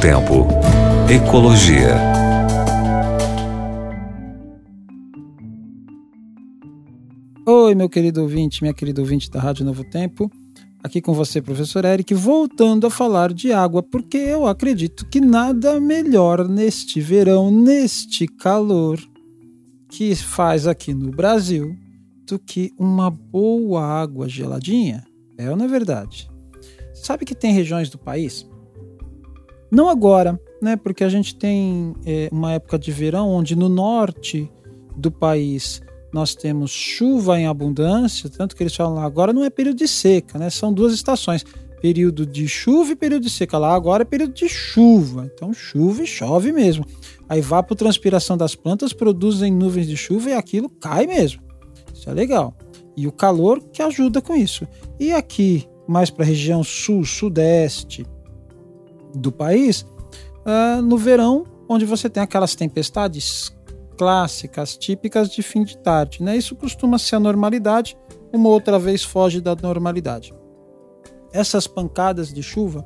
[0.00, 0.46] Tempo.
[1.10, 1.94] Ecologia.
[7.46, 10.32] Oi, meu querido ouvinte, minha querida ouvinte da Rádio Novo Tempo.
[10.82, 15.78] Aqui com você, professor Eric, voltando a falar de água, porque eu acredito que nada
[15.78, 18.98] melhor neste verão, neste calor
[19.90, 21.76] que faz aqui no Brasil,
[22.26, 25.04] do que uma boa água geladinha.
[25.36, 26.26] É ou não é verdade?
[26.94, 28.48] Sabe que tem regiões do país
[29.70, 30.76] não agora, né?
[30.76, 34.50] Porque a gente tem é, uma época de verão onde no norte
[34.96, 35.80] do país
[36.12, 39.86] nós temos chuva em abundância, tanto que eles falam lá agora não é período de
[39.86, 40.50] seca, né?
[40.50, 41.44] São duas estações,
[41.80, 43.58] período de chuva e período de seca.
[43.58, 46.84] Lá agora é período de chuva, então chuva e chove mesmo.
[47.28, 51.42] A evapotranspiração das plantas produzem nuvens de chuva e aquilo cai mesmo.
[51.94, 52.56] Isso é legal.
[52.96, 54.66] E o calor que ajuda com isso.
[54.98, 58.04] E aqui, mais para a região sul, sudeste,
[59.14, 59.82] do país,
[60.46, 63.54] uh, no verão, onde você tem aquelas tempestades
[63.96, 66.22] clássicas, típicas de fim de tarde.
[66.22, 66.36] Né?
[66.36, 67.96] Isso costuma ser a normalidade,
[68.32, 70.34] uma outra vez foge da normalidade.
[71.32, 72.84] Essas pancadas de chuva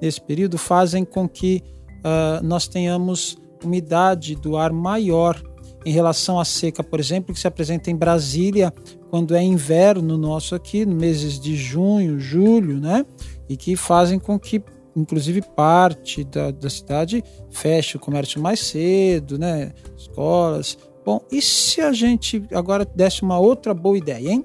[0.00, 1.62] nesse período fazem com que
[2.00, 5.42] uh, nós tenhamos umidade do ar maior
[5.84, 8.72] em relação à seca, por exemplo, que se apresenta em Brasília
[9.08, 13.06] quando é inverno nosso aqui, meses de junho, julho, né?
[13.48, 14.60] E que fazem com que
[14.96, 19.72] inclusive parte da, da cidade fecha o comércio mais cedo, né?
[19.96, 20.78] Escolas.
[21.04, 24.44] Bom, e se a gente agora desse uma outra boa ideia, hein?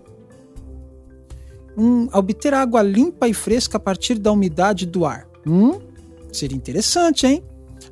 [1.78, 5.28] Um, obter água limpa e fresca a partir da umidade do ar.
[5.48, 5.80] Hum?
[6.32, 7.42] Seria interessante, hein?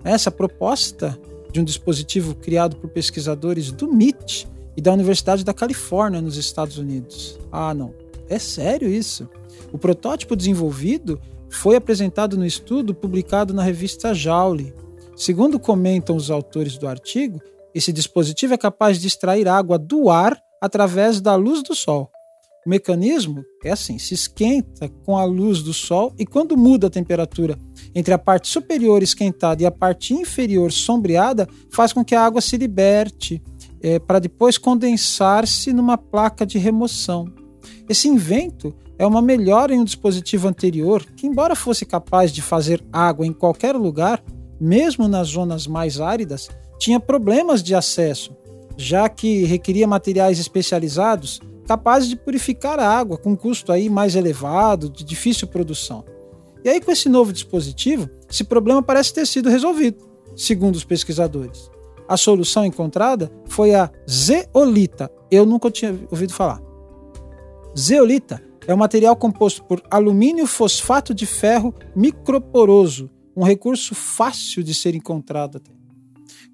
[0.03, 1.17] Essa proposta
[1.51, 6.77] de um dispositivo criado por pesquisadores do MIT e da Universidade da Califórnia, nos Estados
[6.77, 7.39] Unidos.
[7.51, 7.93] Ah, não.
[8.27, 9.27] É sério isso?
[9.71, 11.19] O protótipo desenvolvido
[11.51, 14.73] foi apresentado no estudo publicado na revista Joule.
[15.15, 17.41] Segundo comentam os autores do artigo,
[17.73, 22.09] esse dispositivo é capaz de extrair água do ar através da luz do sol.
[22.65, 26.89] O mecanismo é assim: se esquenta com a luz do sol e quando muda a
[26.89, 27.57] temperatura
[27.95, 32.41] entre a parte superior esquentada e a parte inferior sombreada, faz com que a água
[32.41, 33.41] se liberte
[33.81, 37.25] é, para depois condensar-se numa placa de remoção.
[37.87, 42.83] Esse invento é uma melhora em um dispositivo anterior que, embora fosse capaz de fazer
[42.91, 44.23] água em qualquer lugar,
[44.59, 48.35] mesmo nas zonas mais áridas, tinha problemas de acesso,
[48.77, 54.89] já que requeria materiais especializados capazes de purificar a água com custo aí mais elevado,
[54.89, 56.03] de difícil produção.
[56.63, 60.03] E aí com esse novo dispositivo, esse problema parece ter sido resolvido,
[60.35, 61.69] segundo os pesquisadores.
[62.07, 65.11] A solução encontrada foi a zeolita.
[65.29, 66.59] Eu nunca tinha ouvido falar.
[67.77, 74.73] Zeolita é um material composto por alumínio fosfato de ferro microporoso, um recurso fácil de
[74.73, 75.71] ser encontrado até.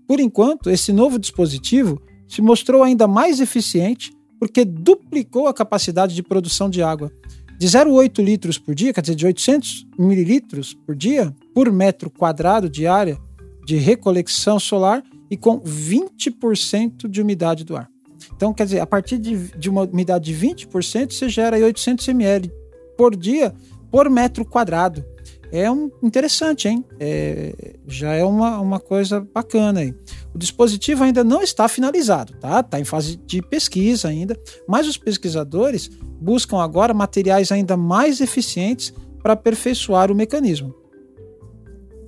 [0.08, 6.22] Por enquanto, esse novo dispositivo se mostrou ainda mais eficiente porque duplicou a capacidade de
[6.22, 7.12] produção de água.
[7.58, 12.70] De 0,8 litros por dia, quer dizer, de 800 mililitros por dia, por metro quadrado
[12.70, 13.18] de área
[13.66, 17.90] de recolecção solar e com 20% de umidade do ar.
[18.34, 22.52] Então, quer dizer, a partir de, de uma umidade de 20%, você gera 800 ml
[22.97, 23.53] por dia
[23.91, 25.06] por metro quadrado.
[25.52, 26.84] É um, interessante, hein?
[27.00, 29.96] É, já é uma, uma coisa bacana aí.
[30.34, 32.59] O dispositivo ainda não está finalizado, tá?
[32.59, 34.38] Está em fase de pesquisa ainda,
[34.68, 40.75] mas os pesquisadores buscam agora materiais ainda mais eficientes para aperfeiçoar o mecanismo.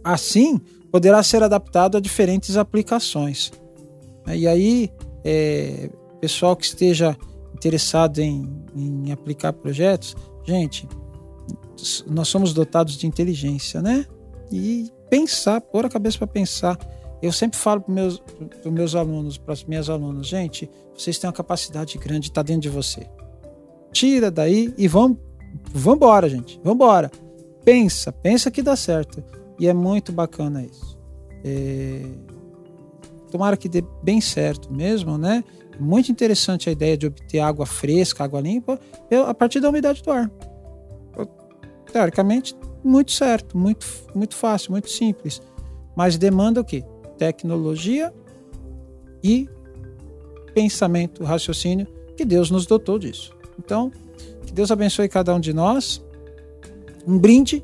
[0.04, 0.60] Assim,
[0.92, 3.52] poderá ser adaptado a diferentes aplicações.
[4.28, 4.90] E aí,
[5.24, 5.90] é,
[6.20, 7.18] pessoal que esteja
[7.54, 10.88] interessado em, em aplicar projetos, gente,
[12.08, 14.06] nós somos dotados de inteligência, né?
[14.52, 16.78] E pensar, pôr a cabeça para pensar.
[17.22, 18.22] Eu sempre falo para meus,
[18.64, 22.62] os meus alunos, para as minhas alunas, gente, vocês têm uma capacidade grande, está dentro
[22.62, 23.08] de você.
[23.92, 25.18] Tira daí e vamos
[25.76, 27.12] embora, gente, vamos embora.
[27.64, 29.24] Pensa, pensa que dá certo.
[29.60, 30.98] E é muito bacana isso.
[31.44, 32.02] É...
[33.32, 35.44] Tomara que dê bem certo mesmo, né?
[35.80, 38.80] Muito interessante a ideia de obter água fresca, água limpa,
[39.28, 40.32] a partir da umidade do ar.
[41.92, 43.86] Teoricamente, muito certo, muito,
[44.16, 45.42] muito fácil, muito simples.
[45.96, 46.84] Mas demanda o quê?
[47.18, 48.14] Tecnologia
[49.24, 49.48] e
[50.54, 53.36] pensamento, raciocínio, que Deus nos dotou disso.
[53.60, 53.92] Então,
[54.46, 56.04] que Deus abençoe cada um de nós.
[57.06, 57.64] Um brinde,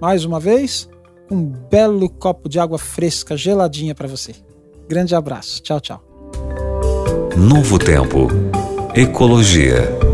[0.00, 0.88] mais uma vez,
[1.30, 4.34] um belo copo de água fresca, geladinha para você.
[4.88, 5.60] Grande abraço.
[5.62, 6.02] Tchau, tchau.
[7.36, 8.28] Novo Tempo.
[8.94, 10.07] Ecologia.